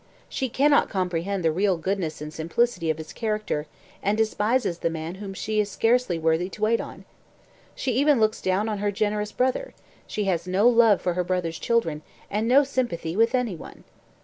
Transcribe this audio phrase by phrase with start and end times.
[0.27, 3.67] She cannot comprehend the real goodness and simplicity of his character,
[4.01, 7.05] and despises the man whom she is scarcely worthy to wait on.
[7.75, 9.75] She even looks down on her generous brother;
[10.07, 12.01] she has no love for her brother's children,
[12.31, 13.83] and no sympathy with anyone.